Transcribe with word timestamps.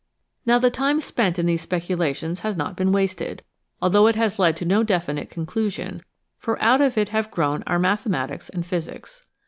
Now 0.47 0.57
the 0.57 0.71
time 0.71 0.99
spent 0.99 1.37
in 1.37 1.45
these 1.45 1.61
speculations 1.61 2.39
has 2.39 2.57
not 2.57 2.75
been 2.75 2.91
wasted, 2.91 3.43
although 3.83 4.07
it 4.07 4.15
has 4.15 4.39
led 4.39 4.57
to 4.57 4.65
no 4.65 4.81
definite 4.81 5.29
conclusion, 5.29 6.01
for 6.39 6.59
out 6.59 6.81
of 6.81 6.97
it 6.97 7.09
have 7.09 7.29
grown 7.29 7.63
our 7.67 7.77
mathematics 7.77 8.47
THE 8.47 8.53
CONUNDRUM 8.53 8.65
OF 8.65 8.69
THE 8.71 8.75
AGES 8.77 8.85
13 8.87 8.95
and 8.95 8.99
physics. 9.03 9.25